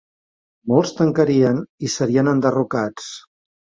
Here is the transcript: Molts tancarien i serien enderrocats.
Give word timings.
Molts 0.71 0.93
tancarien 1.01 1.61
i 1.89 1.93
serien 1.99 2.33
enderrocats. 2.35 3.13